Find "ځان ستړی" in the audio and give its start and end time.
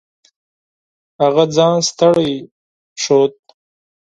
1.55-2.31